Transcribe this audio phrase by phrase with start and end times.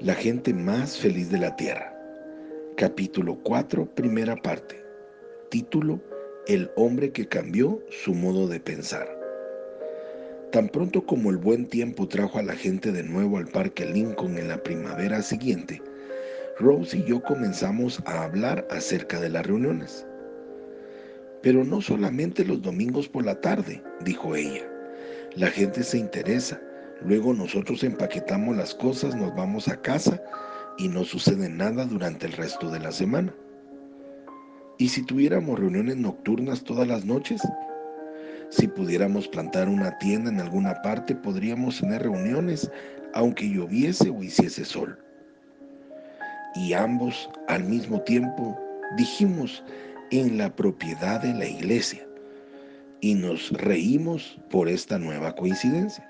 [0.00, 1.94] La gente más feliz de la tierra.
[2.78, 4.82] Capítulo 4, primera parte.
[5.50, 6.00] Título,
[6.46, 9.06] El hombre que cambió su modo de pensar.
[10.52, 14.38] Tan pronto como el buen tiempo trajo a la gente de nuevo al Parque Lincoln
[14.38, 15.82] en la primavera siguiente,
[16.58, 20.06] Rose y yo comenzamos a hablar acerca de las reuniones.
[21.42, 24.66] Pero no solamente los domingos por la tarde, dijo ella.
[25.36, 26.58] La gente se interesa
[27.04, 30.22] Luego nosotros empaquetamos las cosas, nos vamos a casa
[30.78, 33.34] y no sucede nada durante el resto de la semana.
[34.78, 37.42] ¿Y si tuviéramos reuniones nocturnas todas las noches?
[38.50, 42.70] Si pudiéramos plantar una tienda en alguna parte, podríamos tener reuniones
[43.14, 44.98] aunque lloviese o hiciese sol.
[46.54, 48.58] Y ambos al mismo tiempo
[48.96, 49.62] dijimos
[50.10, 52.06] en la propiedad de la iglesia
[53.00, 56.06] y nos reímos por esta nueva coincidencia.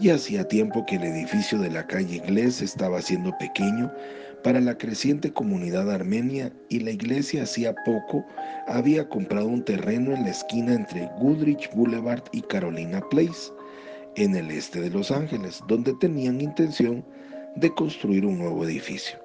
[0.00, 3.92] Y hacía tiempo que el edificio de la calle Inglés estaba siendo pequeño
[4.42, 8.24] para la creciente comunidad armenia y la iglesia hacía poco
[8.66, 13.52] había comprado un terreno en la esquina entre Goodrich Boulevard y Carolina Place,
[14.16, 17.04] en el este de Los Ángeles, donde tenían intención
[17.56, 19.18] de construir un nuevo edificio.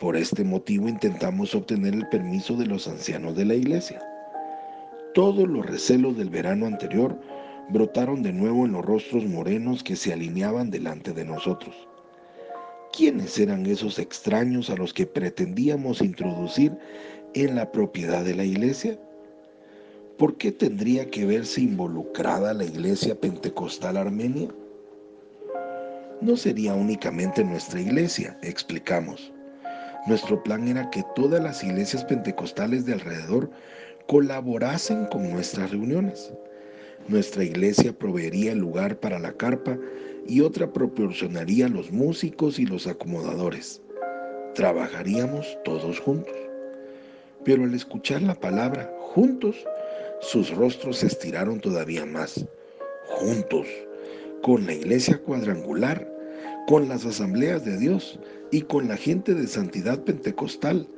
[0.00, 4.00] Por este motivo intentamos obtener el permiso de los ancianos de la iglesia.
[5.12, 7.18] Todos los recelos del verano anterior
[7.68, 11.74] brotaron de nuevo en los rostros morenos que se alineaban delante de nosotros.
[12.92, 16.72] ¿Quiénes eran esos extraños a los que pretendíamos introducir
[17.34, 18.98] en la propiedad de la iglesia?
[20.16, 24.48] ¿Por qué tendría que verse involucrada la iglesia pentecostal armenia?
[26.22, 29.30] No sería únicamente nuestra iglesia, explicamos.
[30.06, 33.50] Nuestro plan era que todas las iglesias pentecostales de alrededor
[34.06, 36.32] colaborasen con nuestras reuniones.
[37.08, 39.78] Nuestra iglesia proveería el lugar para la carpa
[40.26, 43.80] y otra proporcionaría los músicos y los acomodadores.
[44.56, 46.34] Trabajaríamos todos juntos.
[47.44, 49.54] Pero al escuchar la palabra juntos,
[50.20, 52.44] sus rostros se estiraron todavía más.
[53.06, 53.68] Juntos,
[54.42, 56.12] con la iglesia cuadrangular,
[56.66, 58.18] con las asambleas de Dios
[58.50, 60.88] y con la gente de santidad pentecostal,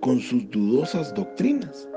[0.00, 1.88] con sus dudosas doctrinas.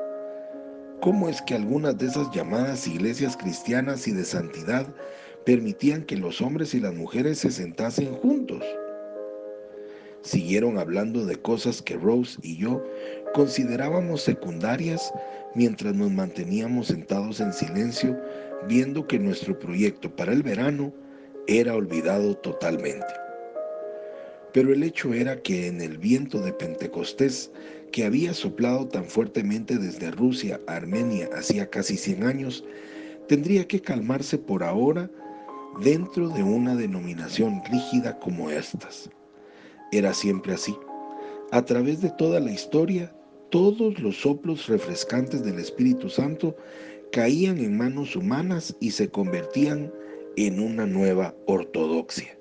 [1.02, 4.88] ¿Cómo es que algunas de esas llamadas iglesias cristianas y de santidad
[5.46, 8.64] permitían que los hombres y las mujeres se sentasen juntos?
[10.24, 12.84] Siguieron hablando de cosas que Rose y yo
[13.36, 15.14] considerábamos secundarias
[15.54, 18.20] mientras nos manteníamos sentados en silencio
[18.68, 20.92] viendo que nuestro proyecto para el verano
[21.46, 23.06] era olvidado totalmente.
[24.52, 27.52] Pero el hecho era que en el viento de Pentecostés
[27.92, 32.64] que había soplado tan fuertemente desde Rusia a Armenia hacía casi 100 años,
[33.28, 35.10] tendría que calmarse por ahora
[35.82, 39.10] dentro de una denominación rígida como estas.
[39.92, 40.76] Era siempre así.
[41.52, 43.14] A través de toda la historia,
[43.50, 46.56] todos los soplos refrescantes del Espíritu Santo
[47.12, 49.92] caían en manos humanas y se convertían
[50.36, 52.38] en una nueva ortodoxia.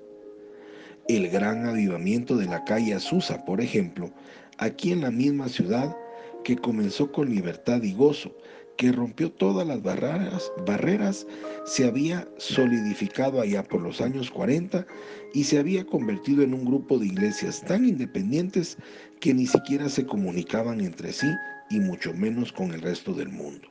[1.07, 4.11] El gran avivamiento de la calle Azusa, por ejemplo,
[4.57, 5.95] aquí en la misma ciudad
[6.43, 8.35] que comenzó con libertad y gozo,
[8.77, 11.25] que rompió todas las barreras, barreras,
[11.65, 14.85] se había solidificado allá por los años 40
[15.33, 18.77] y se había convertido en un grupo de iglesias tan independientes
[19.19, 21.27] que ni siquiera se comunicaban entre sí
[21.69, 23.67] y mucho menos con el resto del mundo.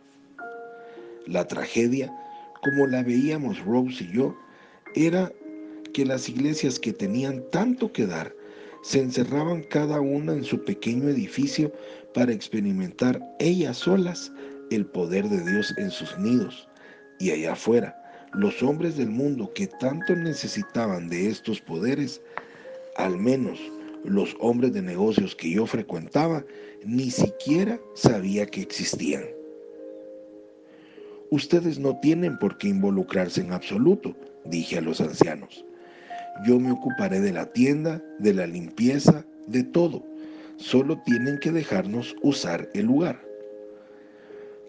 [1.26, 2.12] La tragedia,
[2.62, 4.36] como la veíamos Rose y yo,
[4.94, 5.32] era
[5.94, 8.35] que las iglesias que tenían tanto que dar
[8.86, 11.72] se encerraban cada una en su pequeño edificio
[12.14, 14.30] para experimentar ellas solas
[14.70, 16.68] el poder de Dios en sus nidos.
[17.18, 18.00] Y allá afuera,
[18.32, 22.22] los hombres del mundo que tanto necesitaban de estos poderes,
[22.96, 23.58] al menos
[24.04, 26.44] los hombres de negocios que yo frecuentaba,
[26.84, 29.24] ni siquiera sabía que existían.
[31.32, 34.14] Ustedes no tienen por qué involucrarse en absoluto,
[34.44, 35.64] dije a los ancianos.
[36.44, 40.04] Yo me ocuparé de la tienda, de la limpieza, de todo.
[40.56, 43.20] Solo tienen que dejarnos usar el lugar.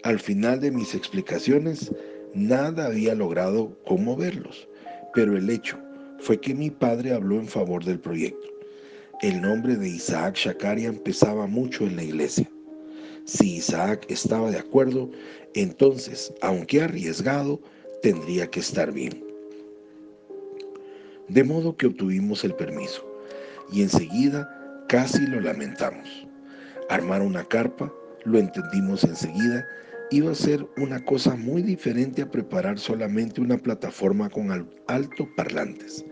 [0.03, 1.91] Al final de mis explicaciones,
[2.33, 4.67] nada había logrado conmoverlos,
[5.13, 5.77] pero el hecho
[6.19, 8.47] fue que mi padre habló en favor del proyecto.
[9.21, 12.49] El nombre de Isaac Shakarian pesaba mucho en la iglesia.
[13.25, 15.09] Si Isaac estaba de acuerdo,
[15.53, 17.59] entonces, aunque arriesgado,
[18.01, 19.26] tendría que estar bien.
[21.29, 23.05] De modo que obtuvimos el permiso
[23.71, 24.49] y enseguida
[24.87, 26.27] casi lo lamentamos.
[26.89, 27.91] Armar una carpa,
[28.23, 29.65] lo entendimos enseguida,
[30.09, 34.51] iba a ser una cosa muy diferente a preparar solamente una plataforma con
[34.87, 36.05] alto parlantes.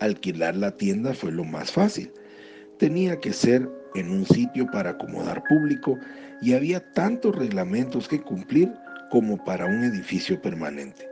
[0.00, 2.12] Alquilar la tienda fue lo más fácil.
[2.78, 5.96] Tenía que ser en un sitio para acomodar público
[6.42, 8.72] y había tantos reglamentos que cumplir
[9.10, 11.09] como para un edificio permanente.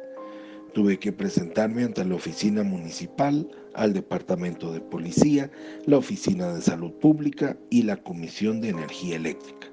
[0.72, 5.50] Tuve que presentarme ante la oficina municipal, al departamento de policía,
[5.86, 9.68] la oficina de salud pública y la comisión de energía eléctrica.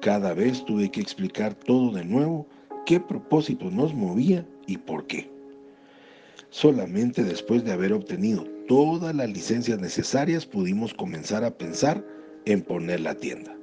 [0.00, 2.46] Cada vez tuve que explicar todo de nuevo,
[2.86, 5.30] qué propósito nos movía y por qué.
[6.50, 12.04] Solamente después de haber obtenido todas las licencias necesarias pudimos comenzar a pensar
[12.44, 13.57] en poner la tienda.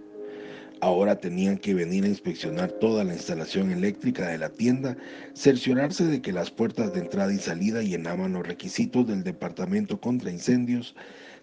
[0.82, 4.98] Ahora tenían que venir a inspeccionar toda la instalación eléctrica de la tienda,
[5.34, 10.32] cerciorarse de que las puertas de entrada y salida llenaban los requisitos del departamento contra
[10.32, 10.96] incendios,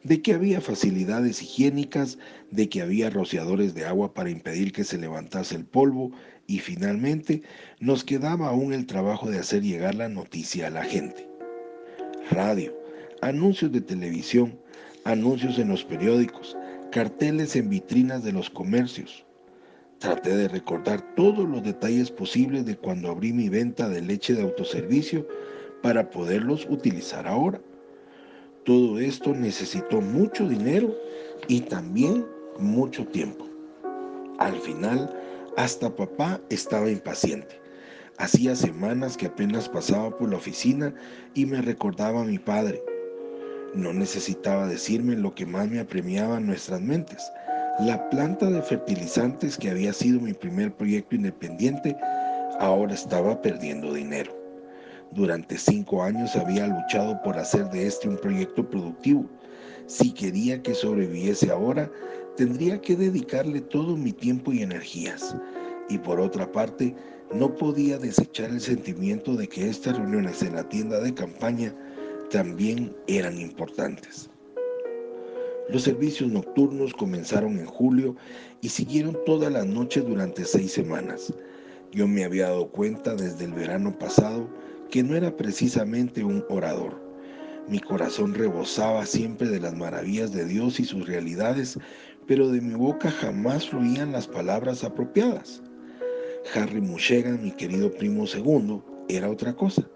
[0.05, 2.19] de que había facilidades higiénicas,
[2.51, 6.13] de que había rociadores de agua para impedir que se levantase el polvo
[6.47, 7.43] y finalmente
[7.81, 11.27] nos quedaba aún el trabajo de hacer llegar la noticia a la gente.
[12.31, 12.75] Radio,
[13.21, 14.59] anuncios de televisión,
[15.05, 16.57] anuncios en los periódicos,
[16.93, 19.25] carteles en vitrinas de los comercios.
[19.99, 24.43] Traté de recordar todos los detalles posibles de cuando abrí mi venta de leche de
[24.43, 25.27] autoservicio
[25.83, 27.61] para poderlos utilizar ahora.
[28.65, 30.95] Todo esto necesitó mucho dinero
[31.49, 32.27] y también
[32.59, 33.49] mucho tiempo.
[34.39, 35.19] Al final,
[35.57, 37.59] hasta papá estaba impaciente.
[38.19, 40.95] Hacía semanas que apenas pasaba por la oficina
[41.33, 42.83] y me recordaba a mi padre.
[43.75, 47.33] No necesitaba decirme lo que más me apremiaba en nuestras mentes.
[47.81, 51.97] La planta de fertilizantes que había sido mi primer proyecto independiente
[52.61, 54.37] ahora estaba perdiendo dinero.
[55.13, 59.25] Durante cinco años había luchado por hacer de este un proyecto productivo.
[59.87, 61.91] Si quería que sobreviviese ahora,
[62.37, 65.35] tendría que dedicarle todo mi tiempo y energías.
[65.89, 66.95] Y por otra parte,
[67.35, 71.75] no podía desechar el sentimiento de que estas reuniones en la tienda de campaña
[72.33, 74.31] también eran importantes.
[75.69, 78.17] Los servicios nocturnos comenzaron en julio
[78.63, 81.33] y siguieron todas las noches durante seis semanas.
[81.93, 84.49] Yo me había dado cuenta desde el verano pasado
[84.91, 86.99] que no era precisamente un orador.
[87.69, 91.79] Mi corazón rebosaba siempre de las maravillas de Dios y sus realidades,
[92.27, 95.63] pero de mi boca jamás fluían las palabras apropiadas.
[96.55, 99.87] Harry Mushegan, mi querido primo segundo, era otra cosa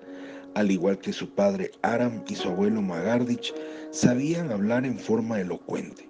[0.56, 3.52] al igual que su padre Aram y su abuelo Magardich,
[3.90, 6.08] sabían hablar en forma elocuente.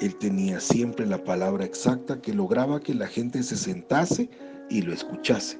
[0.00, 4.30] Él tenía siempre la palabra exacta que lograba que la gente se sentase
[4.70, 5.58] y lo escuchase.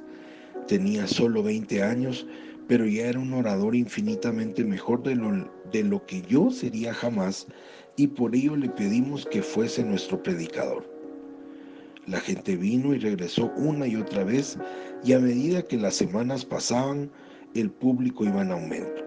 [0.69, 2.25] Tenía solo 20 años,
[2.69, 7.49] pero ya era un orador infinitamente mejor de lo, de lo que yo sería jamás,
[7.97, 10.89] y por ello le pedimos que fuese nuestro predicador.
[12.07, 14.59] La gente vino y regresó una y otra vez,
[15.03, 17.11] y a medida que las semanas pasaban,
[17.55, 19.03] el público iba en aumento.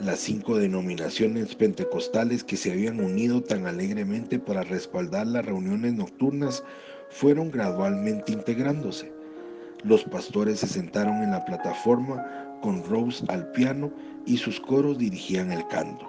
[0.00, 6.62] Las cinco denominaciones pentecostales que se habían unido tan alegremente para respaldar las reuniones nocturnas
[7.10, 9.12] fueron gradualmente integrándose.
[9.82, 12.22] Los pastores se sentaron en la plataforma
[12.60, 13.90] con Rose al piano
[14.26, 16.06] y sus coros dirigían el canto.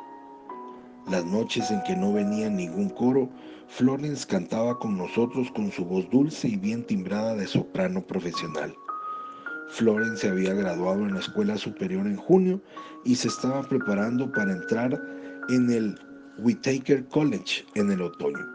[1.09, 3.29] Las noches en que no venía ningún coro,
[3.67, 8.73] Florence cantaba con nosotros con su voz dulce y bien timbrada de soprano profesional.
[9.67, 12.61] Florence se había graduado en la escuela superior en junio
[13.03, 15.01] y se estaba preparando para entrar
[15.49, 15.99] en el
[16.37, 18.45] Whitaker College en el otoño.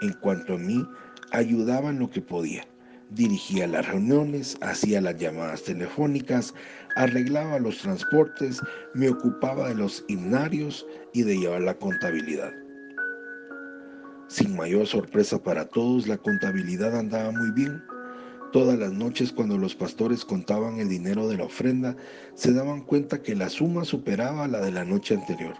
[0.00, 0.86] En cuanto a mí,
[1.32, 2.66] ayudaba en lo que podía.
[3.10, 6.54] Dirigía las reuniones, hacía las llamadas telefónicas,
[6.96, 8.60] arreglaba los transportes,
[8.94, 12.52] me ocupaba de los himnarios y de llevar la contabilidad.
[14.28, 17.82] Sin mayor sorpresa para todos, la contabilidad andaba muy bien.
[18.52, 21.96] Todas las noches cuando los pastores contaban el dinero de la ofrenda,
[22.34, 25.54] se daban cuenta que la suma superaba la de la noche anterior.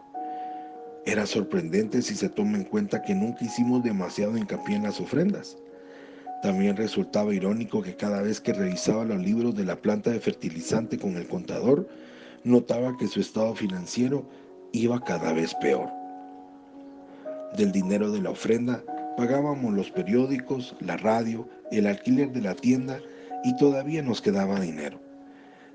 [1.07, 5.57] Era sorprendente si se toma en cuenta que nunca hicimos demasiado hincapié en las ofrendas.
[6.43, 10.99] También resultaba irónico que cada vez que revisaba los libros de la planta de fertilizante
[10.99, 11.89] con el contador,
[12.45, 14.29] notaba que su estado financiero
[14.73, 15.89] iba cada vez peor.
[17.57, 18.85] Del dinero de la ofrenda
[19.17, 23.01] pagábamos los periódicos, la radio, el alquiler de la tienda
[23.45, 25.01] y todavía nos quedaba dinero.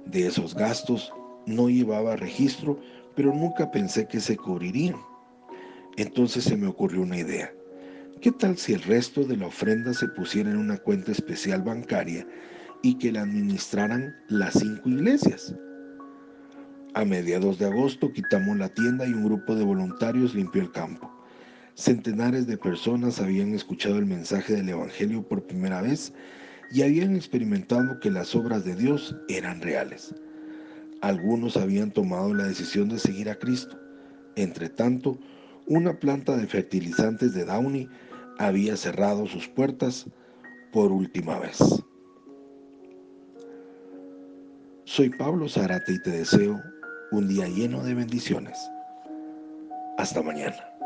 [0.05, 1.13] De esos gastos
[1.45, 2.79] no llevaba registro,
[3.15, 4.97] pero nunca pensé que se cubrirían.
[5.97, 7.51] Entonces se me ocurrió una idea.
[8.21, 12.27] ¿Qué tal si el resto de la ofrenda se pusiera en una cuenta especial bancaria
[12.81, 15.55] y que la administraran las cinco iglesias?
[16.93, 21.16] A mediados de agosto quitamos la tienda y un grupo de voluntarios limpió el campo.
[21.77, 26.11] Centenares de personas habían escuchado el mensaje del Evangelio por primera vez
[26.71, 30.15] y habían experimentado que las obras de Dios eran reales.
[31.01, 33.77] Algunos habían tomado la decisión de seguir a Cristo.
[34.35, 35.19] Entre tanto,
[35.67, 37.87] una planta de fertilizantes de Downey
[38.39, 40.07] había cerrado sus puertas
[40.73, 41.59] por última vez.
[44.85, 46.59] Soy Pablo Zarate y te deseo
[47.11, 48.57] un día lleno de bendiciones.
[49.99, 50.76] Hasta mañana.